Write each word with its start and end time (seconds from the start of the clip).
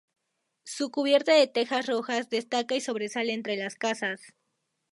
Su 0.63 0.89
cubierta 0.89 1.31
de 1.35 1.45
tejas 1.45 1.85
rojas 1.85 2.27
destaca 2.27 2.73
y 2.73 2.81
sobresale 2.81 3.33
entre 3.33 3.55
las 3.55 3.75
casas. 3.75 4.33